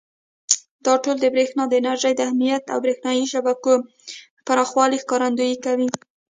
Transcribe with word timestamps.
دا 0.85 0.93
ټول 1.03 1.15
د 1.19 1.25
برېښنا 1.35 1.63
د 1.67 1.73
انرژۍ 1.81 2.13
د 2.15 2.21
اهمیت 2.27 2.63
او 2.73 2.77
برېښنایي 2.85 3.25
شبکو 3.33 3.73
پراخوالي 4.47 4.97
ښکارندويي 5.03 5.57
کوي. 5.65 5.87